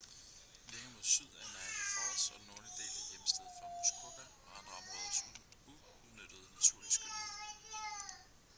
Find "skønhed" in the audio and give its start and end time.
6.91-7.29